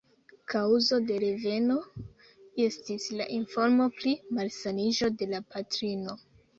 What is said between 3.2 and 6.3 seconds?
la informo pri malsaniĝo de la patrino.